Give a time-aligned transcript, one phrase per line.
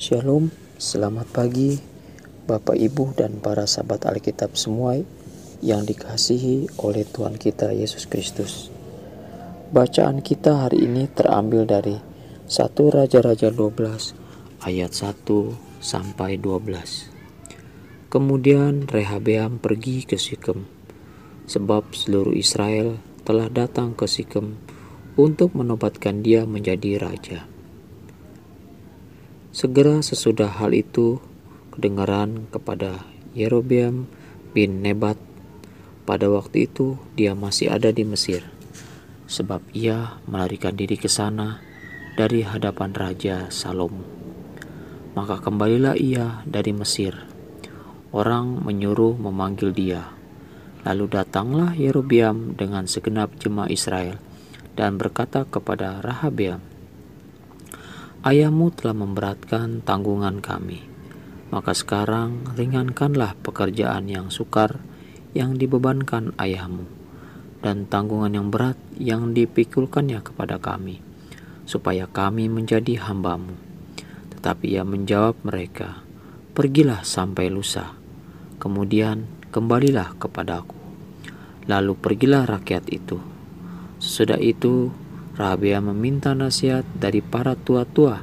[0.00, 0.48] Shalom,
[0.80, 1.76] selamat pagi
[2.48, 4.96] Bapak Ibu dan para sahabat Alkitab semua
[5.60, 8.72] yang dikasihi oleh Tuhan kita Yesus Kristus.
[9.76, 15.20] Bacaan kita hari ini terambil dari 1 Raja-Raja 12 ayat 1
[15.84, 18.08] sampai 12.
[18.08, 20.64] Kemudian Rehabeam pergi ke Sikem
[21.44, 22.96] sebab seluruh Israel
[23.28, 24.56] telah datang ke Sikem
[25.20, 27.59] untuk menobatkan dia menjadi raja.
[29.50, 31.18] Segera sesudah hal itu
[31.74, 33.02] kedengaran kepada
[33.34, 34.06] Yerobeam
[34.54, 35.18] bin Nebat.
[36.06, 38.46] Pada waktu itu dia masih ada di Mesir,
[39.26, 41.58] sebab ia melarikan diri ke sana
[42.14, 44.06] dari hadapan Raja Salomo.
[45.18, 47.18] Maka kembalilah ia dari Mesir.
[48.14, 50.14] Orang menyuruh memanggil dia.
[50.86, 54.22] Lalu datanglah Yerobeam dengan segenap jemaah Israel
[54.78, 56.69] dan berkata kepada Rahabeam,
[58.20, 60.84] Ayahmu telah memberatkan tanggungan kami.
[61.48, 64.76] Maka sekarang ringankanlah pekerjaan yang sukar
[65.32, 66.84] yang dibebankan ayahmu
[67.64, 71.00] dan tanggungan yang berat yang dipikulkannya kepada kami,
[71.64, 73.56] supaya kami menjadi hambamu.
[74.36, 76.04] Tetapi ia menjawab mereka,
[76.50, 77.96] Pergilah sampai lusa,
[78.60, 80.76] kemudian kembalilah kepadaku.
[81.70, 83.16] Lalu pergilah rakyat itu.
[83.96, 84.92] Sesudah itu
[85.40, 88.20] Rabia meminta nasihat dari para tua-tua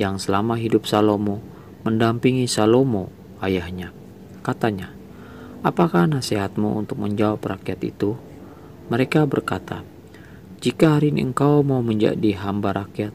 [0.00, 1.44] yang selama hidup Salomo
[1.84, 3.12] mendampingi Salomo
[3.44, 3.92] ayahnya.
[4.40, 4.88] Katanya,
[5.60, 8.16] apakah nasihatmu untuk menjawab rakyat itu?
[8.88, 9.84] Mereka berkata,
[10.64, 13.12] jika hari ini engkau mau menjadi hamba rakyat,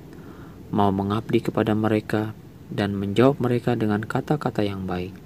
[0.70, 2.38] mau mengabdi kepada mereka,
[2.70, 5.18] dan menjawab mereka dengan kata-kata yang baik,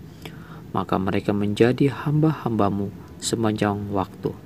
[0.71, 4.44] maka mereka menjadi hamba-hambamu sepanjang waktu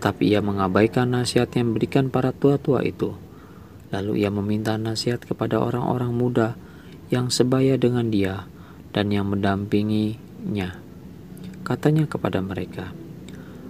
[0.00, 3.12] tetapi ia mengabaikan nasihat yang diberikan para tua-tua itu.
[3.92, 6.48] Lalu ia meminta nasihat kepada orang-orang muda
[7.12, 8.48] yang sebaya dengan dia
[8.96, 10.80] dan yang mendampinginya.
[11.68, 12.96] Katanya kepada mereka,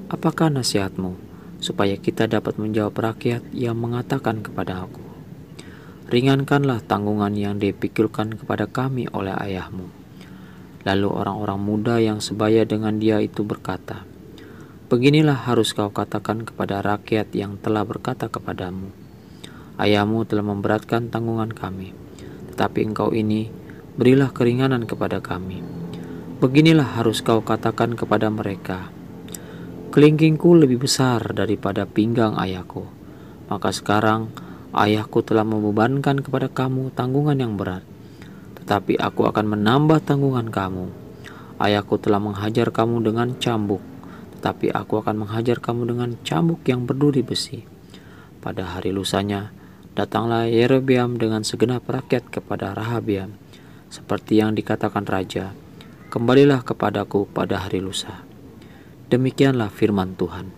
[0.06, 1.18] Apakah nasihatmu
[1.58, 5.02] supaya kita dapat menjawab rakyat yang mengatakan kepada aku,
[6.14, 9.90] Ringankanlah tanggungan yang dipikirkan kepada kami oleh ayahmu.
[10.86, 14.06] Lalu orang-orang muda yang sebaya dengan dia itu berkata,
[14.90, 18.90] Beginilah harus kau katakan kepada rakyat yang telah berkata kepadamu,
[19.78, 21.94] Ayahmu telah memberatkan tanggungan kami,
[22.50, 23.54] tetapi engkau ini
[23.94, 25.62] berilah keringanan kepada kami.
[26.42, 28.90] Beginilah harus kau katakan kepada mereka,
[29.94, 32.82] Kelingkingku lebih besar daripada pinggang ayahku,
[33.46, 34.34] maka sekarang
[34.74, 37.86] ayahku telah membebankan kepada kamu tanggungan yang berat,
[38.58, 40.90] tetapi aku akan menambah tanggungan kamu.
[41.62, 43.89] Ayahku telah menghajar kamu dengan cambuk,
[44.40, 47.68] tapi aku akan menghajar kamu dengan cambuk yang berduri besi.
[48.40, 49.52] Pada hari lusanya,
[49.92, 53.36] datanglah Yerobeam dengan segenap rakyat kepada Rahabiam,
[53.92, 55.52] seperti yang dikatakan raja,
[56.08, 58.24] kembalilah kepadaku pada hari lusa.
[59.12, 60.56] Demikianlah firman Tuhan.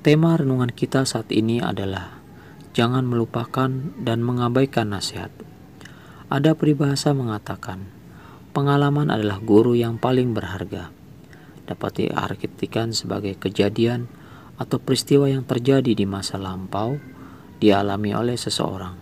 [0.00, 2.16] Tema renungan kita saat ini adalah
[2.72, 3.68] jangan melupakan
[4.00, 5.28] dan mengabaikan nasihat.
[6.32, 7.84] Ada peribahasa mengatakan,
[8.56, 10.97] pengalaman adalah guru yang paling berharga
[11.68, 14.08] dapat diartikan sebagai kejadian
[14.56, 16.96] atau peristiwa yang terjadi di masa lampau
[17.60, 18.96] dialami oleh seseorang.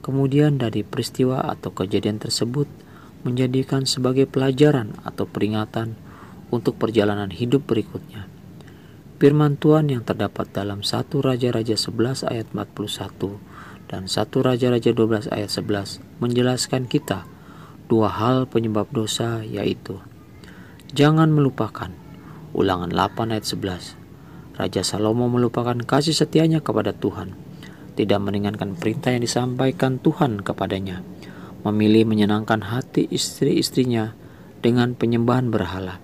[0.00, 2.70] Kemudian dari peristiwa atau kejadian tersebut
[3.26, 5.98] menjadikan sebagai pelajaran atau peringatan
[6.48, 8.30] untuk perjalanan hidup berikutnya.
[9.20, 13.36] Firman Tuhan yang terdapat dalam 1 Raja-Raja 11 ayat 41
[13.92, 17.28] dan 1 Raja-Raja 12 ayat 11 menjelaskan kita
[17.90, 19.98] dua hal penyebab dosa yaitu
[20.90, 21.86] Jangan melupakan.
[22.50, 23.94] Ulangan 8 ayat 11.
[24.58, 27.38] Raja Salomo melupakan kasih setianya kepada Tuhan,
[27.94, 31.06] tidak meringankan perintah yang disampaikan Tuhan kepadanya,
[31.62, 34.18] memilih menyenangkan hati istri-istrinya
[34.66, 36.02] dengan penyembahan berhala.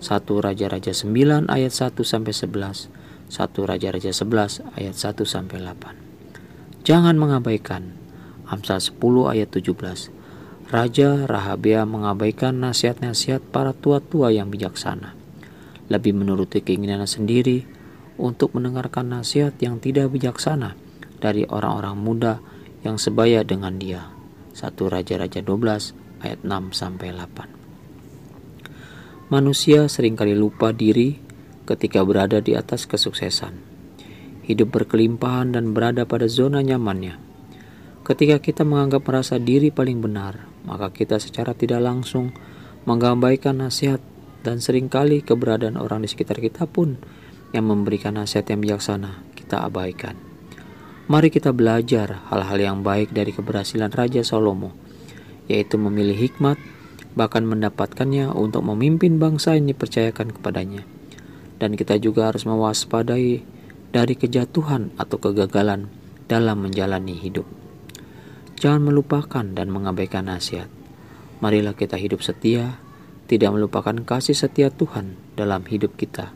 [0.00, 2.88] 1 Raja-Raja 9 ayat 1 sampai 11,
[3.28, 6.80] 1 Raja-Raja 11 ayat 1 sampai 8.
[6.80, 7.92] Jangan mengabaikan
[8.48, 8.96] Amsal 10
[9.28, 10.13] ayat 17
[10.64, 15.12] Raja Rahabia mengabaikan nasihat-nasihat para tua-tua yang bijaksana,
[15.92, 17.68] lebih menuruti keinginannya sendiri
[18.16, 20.72] untuk mendengarkan nasihat yang tidak bijaksana
[21.20, 22.40] dari orang-orang muda
[22.80, 24.08] yang sebaya dengan dia.
[24.56, 29.28] 1 Raja-Raja 12 ayat 6 sampai 8.
[29.28, 31.20] Manusia sering kali lupa diri
[31.68, 33.52] ketika berada di atas kesuksesan.
[34.48, 37.20] Hidup berkelimpahan dan berada pada zona nyamannya.
[38.00, 42.32] Ketika kita menganggap merasa diri paling benar, maka kita secara tidak langsung
[42.84, 44.00] mengabaikan nasihat
[44.44, 47.00] dan sering kali keberadaan orang di sekitar kita pun
[47.56, 50.18] yang memberikan nasihat yang bijaksana kita abaikan.
[51.04, 54.72] Mari kita belajar hal-hal yang baik dari keberhasilan Raja Salomo,
[55.52, 56.56] yaitu memilih hikmat,
[57.12, 60.82] bahkan mendapatkannya untuk memimpin bangsa yang dipercayakan kepadanya.
[61.60, 63.44] Dan kita juga harus mewaspadai
[63.94, 65.92] dari kejatuhan atau kegagalan
[66.26, 67.63] dalam menjalani hidup.
[68.58, 70.70] Jangan melupakan dan mengabaikan nasihat.
[71.42, 72.78] Marilah kita hidup setia,
[73.26, 76.30] tidak melupakan kasih setia Tuhan dalam hidup kita,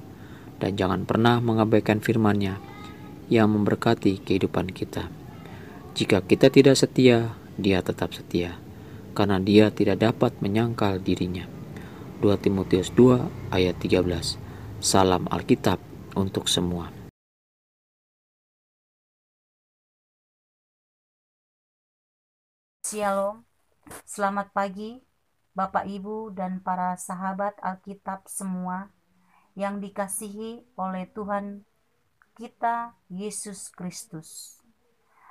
[0.59, 2.59] dan jangan pernah mengabaikan firman-Nya
[3.31, 5.12] yang memberkati kehidupan kita.
[5.94, 8.59] Jika kita tidak setia, dia tetap setia,
[9.14, 11.47] karena dia tidak dapat menyangkal dirinya.
[12.19, 15.79] 2 Timotius 2 ayat 13 Salam Alkitab
[16.19, 16.98] untuk semua.
[22.88, 23.44] Shalom,
[24.08, 24.96] selamat pagi
[25.52, 28.88] Bapak Ibu dan para sahabat Alkitab semua
[29.52, 31.69] yang dikasihi oleh Tuhan
[32.32, 34.56] kita Yesus Kristus.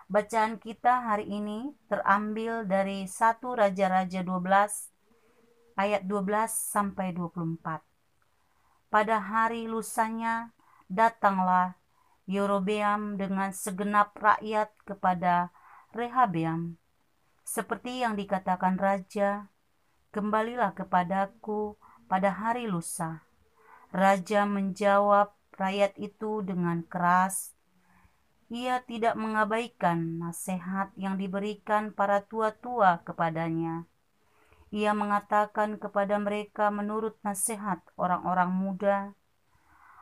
[0.05, 7.81] Bacaan kita hari ini terambil dari 1 Raja-Raja 12 ayat 12 sampai 24.
[8.93, 10.53] Pada hari lusanya
[10.85, 11.73] datanglah
[12.29, 15.49] Yerobeam dengan segenap rakyat kepada
[15.97, 16.77] Rehabeam.
[17.47, 19.47] Seperti yang dikatakan raja,
[20.11, 21.79] kembalilah kepadaku
[22.11, 23.23] pada hari lusa.
[23.95, 27.55] Raja menjawab, rakyat itu dengan keras.
[28.51, 33.87] Ia tidak mengabaikan nasihat yang diberikan para tua-tua kepadanya.
[34.75, 39.15] Ia mengatakan kepada mereka menurut nasihat orang-orang muda,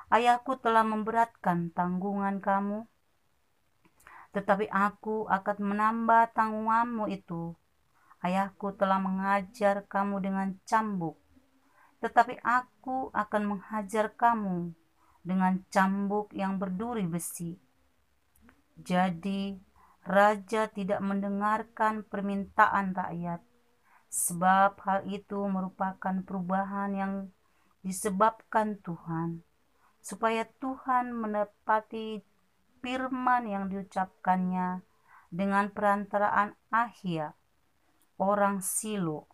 [0.10, 2.90] Ayahku telah memberatkan tanggungan kamu,
[4.36, 7.56] tetapi aku akan menambah tanggunganmu itu.
[8.20, 11.16] Ayahku telah mengajar kamu dengan cambuk,
[12.04, 14.76] tetapi aku akan menghajar kamu
[15.24, 17.56] dengan cambuk yang berduri besi.
[18.76, 19.56] Jadi,
[20.04, 23.40] raja tidak mendengarkan permintaan rakyat,
[24.12, 27.14] sebab hal itu merupakan perubahan yang
[27.86, 29.46] disebabkan Tuhan,
[30.04, 32.35] supaya Tuhan menepati
[32.86, 34.86] firman yang diucapkannya
[35.34, 37.34] dengan perantaraan Ahia,
[38.22, 39.26] orang Silo,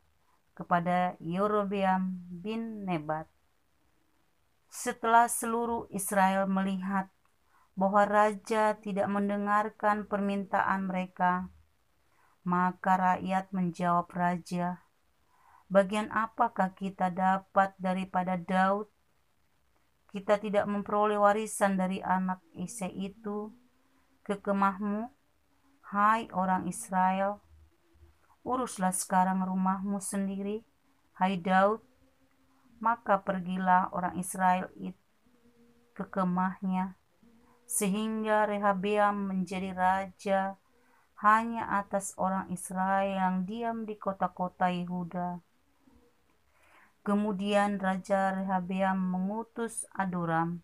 [0.55, 3.27] kepada Yerobeam bin Nebat.
[4.71, 7.11] Setelah seluruh Israel melihat
[7.75, 11.51] bahwa raja tidak mendengarkan permintaan mereka,
[12.47, 14.79] maka rakyat menjawab raja,
[15.67, 18.90] "Bagian apakah kita dapat daripada Daud?
[20.11, 23.47] Kita tidak memperoleh warisan dari anak Ise itu
[24.27, 25.07] ke kemahmu,
[25.95, 27.39] hai orang Israel.
[28.43, 30.67] Uruslah sekarang rumahmu sendiri,
[31.15, 31.79] hai Daud,
[32.83, 34.99] maka pergilah orang Israel itu
[35.95, 36.97] ke kemahnya,
[37.69, 40.41] sehingga Rehabeam menjadi raja
[41.21, 45.37] hanya atas orang Israel yang diam di kota-kota Yehuda.
[47.01, 50.61] Kemudian Raja Rehabeam mengutus Adoram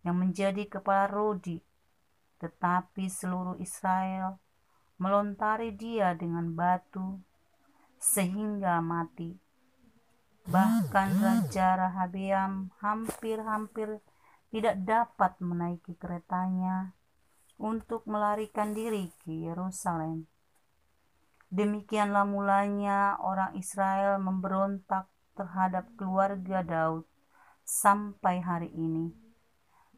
[0.00, 1.60] yang menjadi kepala Rodi,
[2.40, 4.40] tetapi seluruh Israel
[4.96, 7.20] melontari dia dengan batu
[8.00, 9.36] sehingga mati.
[10.46, 14.00] Bahkan Raja Rahabeam hampir-hampir
[14.54, 16.94] tidak dapat menaiki keretanya
[17.58, 20.30] untuk melarikan diri ke Yerusalem.
[21.50, 27.04] Demikianlah mulanya orang Israel memberontak terhadap keluarga Daud
[27.62, 29.12] sampai hari ini.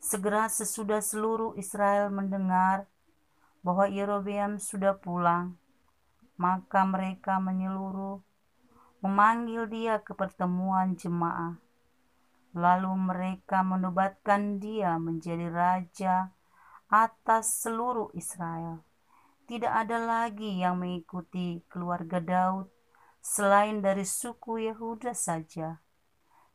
[0.03, 2.91] Segera sesudah seluruh Israel mendengar
[3.63, 5.59] bahwa Yerobeam sudah pulang,
[6.39, 8.23] maka mereka menyeluruh
[9.03, 11.59] memanggil dia ke pertemuan jemaah.
[12.55, 16.35] Lalu mereka menobatkan dia menjadi raja
[16.89, 18.83] atas seluruh Israel.
[19.45, 22.78] Tidak ada lagi yang mengikuti keluarga Daud
[23.29, 25.85] selain dari suku Yehuda saja.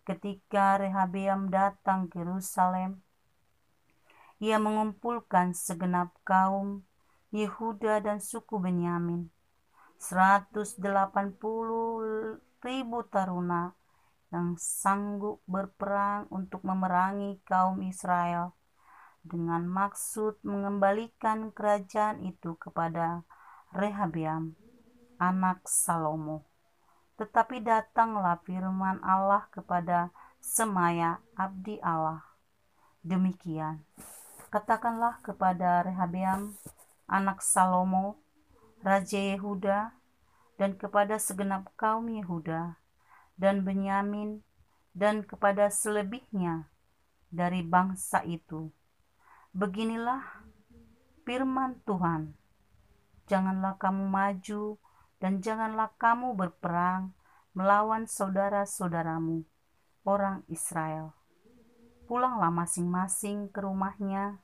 [0.01, 3.05] Ketika Rehabeam datang ke Yerusalem,
[4.41, 6.81] ia mengumpulkan segenap kaum
[7.29, 9.29] Yehuda dan suku Benyamin
[10.01, 10.81] 180
[12.59, 13.77] ribu taruna
[14.33, 18.57] yang sanggup berperang untuk memerangi kaum Israel
[19.21, 23.23] dengan maksud mengembalikan kerajaan itu kepada
[23.71, 24.57] Rehabiam,
[25.21, 26.52] anak Salomo.
[27.15, 30.09] Tetapi datanglah firman Allah kepada
[30.43, 32.19] Semaya, abdi Allah.
[32.99, 33.83] Demikian,
[34.51, 36.55] katakanlah kepada Rehabiam,
[37.07, 38.19] anak Salomo,
[38.83, 39.95] Raja Yehuda,
[40.59, 42.75] dan kepada segenap kaum Yehuda
[43.39, 44.43] dan Benyamin,
[44.93, 46.69] dan kepada selebihnya
[47.33, 48.69] dari bangsa itu.
[49.55, 50.21] Beginilah
[51.25, 52.37] firman Tuhan.
[53.25, 54.77] Janganlah kamu maju
[55.23, 57.15] dan janganlah kamu berperang
[57.55, 59.47] melawan saudara-saudaramu,
[60.03, 61.15] orang Israel.
[62.11, 64.43] Pulanglah masing-masing ke rumahnya,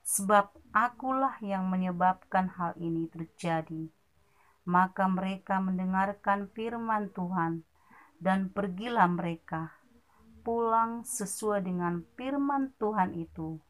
[0.00, 3.92] sebab akulah yang menyebabkan hal ini terjadi.
[4.64, 7.68] Maka mereka mendengarkan firman Tuhan,
[8.16, 9.76] dan pergilah mereka
[10.40, 13.60] pulang sesuai dengan firman Tuhan itu.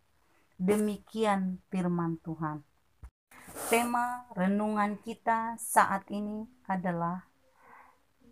[0.54, 2.62] Demikian firman Tuhan.
[3.74, 7.26] Tema renungan kita saat ini adalah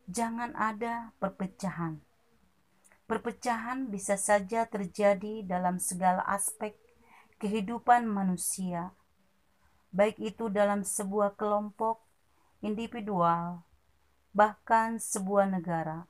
[0.06, 1.98] jangan ada perpecahan.
[3.10, 6.78] Perpecahan bisa saja terjadi dalam segala aspek
[7.42, 8.94] kehidupan manusia,
[9.90, 11.98] baik itu dalam sebuah kelompok,
[12.62, 13.66] individual,
[14.30, 16.06] bahkan sebuah negara.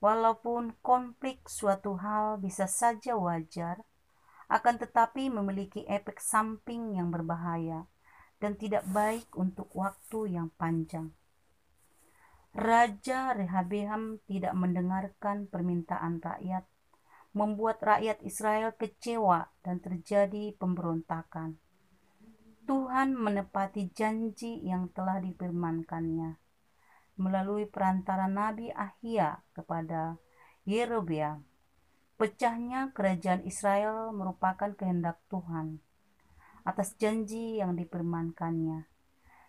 [0.00, 3.84] Walaupun konflik suatu hal bisa saja wajar,
[4.48, 7.84] akan tetapi memiliki efek samping yang berbahaya
[8.40, 11.12] dan tidak baik untuk waktu yang panjang.
[12.56, 16.64] Raja Rehabeam tidak mendengarkan permintaan rakyat,
[17.36, 21.60] membuat rakyat Israel kecewa dan terjadi pemberontakan.
[22.64, 26.36] Tuhan menepati janji yang telah difirmankannya
[27.18, 30.16] melalui perantara Nabi Ahia kepada
[30.62, 31.47] Yerobeam
[32.18, 35.78] Pecahnya kerajaan Israel merupakan kehendak Tuhan
[36.66, 38.90] atas janji yang dipirmankannya.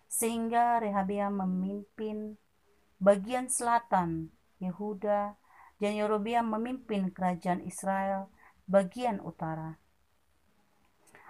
[0.06, 2.38] Sehingga Rehabeam memimpin
[3.02, 4.30] bagian selatan
[4.62, 5.34] Yehuda
[5.82, 8.30] dan Yerobeam memimpin kerajaan Israel
[8.70, 9.82] bagian utara.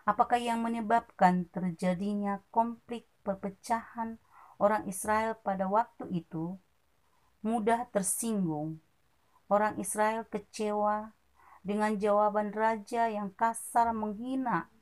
[0.05, 4.21] Apakah yang menyebabkan terjadinya konflik perpecahan
[4.61, 6.61] orang Israel pada waktu itu?
[7.41, 8.85] Mudah tersinggung.
[9.49, 11.17] Orang Israel kecewa
[11.61, 14.73] dengan jawaban raja yang kasar menghina,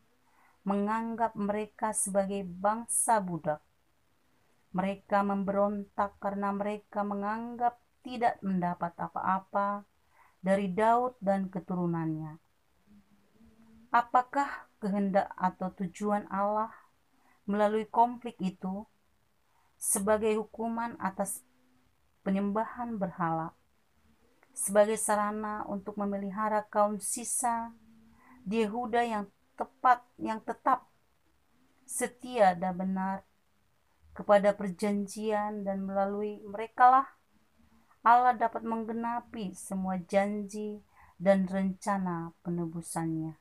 [0.62, 3.64] menganggap mereka sebagai bangsa budak.
[4.70, 9.82] Mereka memberontak karena mereka menganggap tidak mendapat apa-apa
[10.38, 12.38] dari Daud dan keturunannya.
[13.90, 16.70] Apakah kehendak atau tujuan Allah
[17.48, 18.84] melalui konflik itu
[19.80, 21.42] sebagai hukuman atas
[22.22, 23.57] penyembahan berhala?
[24.58, 27.70] Sebagai sarana untuk memelihara kaum sisa
[28.42, 30.90] Yehuda yang tepat yang tetap
[31.86, 33.22] setia dan benar
[34.18, 37.06] kepada perjanjian dan melalui merekalah
[38.02, 40.82] Allah dapat menggenapi semua janji
[41.20, 43.38] dan rencana penebusannya.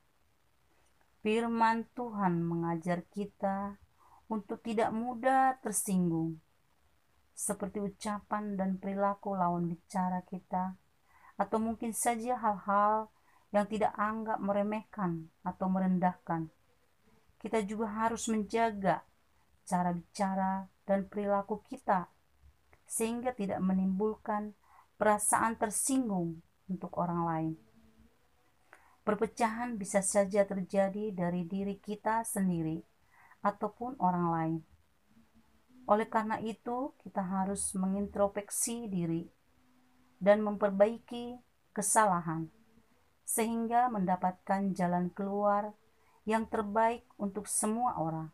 [1.26, 3.80] Firman Tuhan mengajar kita
[4.30, 6.42] untuk tidak mudah tersinggung,
[7.34, 10.78] seperti ucapan dan perilaku lawan bicara kita
[11.38, 13.14] atau mungkin saja hal-hal
[13.54, 16.50] yang tidak anggap meremehkan atau merendahkan.
[17.38, 19.06] Kita juga harus menjaga
[19.64, 22.10] cara bicara dan perilaku kita
[22.88, 24.58] sehingga tidak menimbulkan
[24.98, 27.54] perasaan tersinggung untuk orang lain.
[29.06, 32.84] Perpecahan bisa saja terjadi dari diri kita sendiri
[33.40, 34.60] ataupun orang lain.
[35.88, 39.24] Oleh karena itu, kita harus mengintrospeksi diri
[40.18, 41.38] dan memperbaiki
[41.72, 42.50] kesalahan,
[43.22, 45.78] sehingga mendapatkan jalan keluar
[46.26, 48.34] yang terbaik untuk semua orang.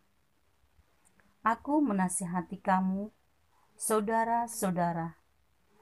[1.43, 3.11] Aku menasihati kamu,
[3.75, 5.19] saudara-saudara,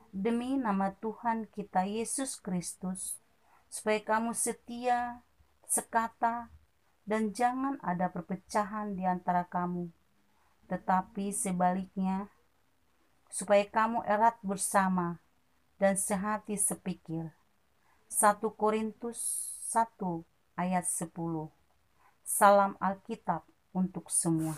[0.09, 3.21] demi nama Tuhan kita Yesus Kristus,
[3.69, 5.21] supaya kamu setia,
[5.69, 6.49] sekata,
[7.05, 9.93] dan jangan ada perpecahan di antara kamu,
[10.65, 12.27] tetapi sebaliknya,
[13.31, 15.20] supaya kamu erat bersama
[15.81, 17.33] dan sehati sepikir.
[18.13, 19.97] 1 Korintus 1
[20.53, 21.09] ayat 10
[22.21, 23.41] Salam Alkitab
[23.73, 24.53] untuk semua.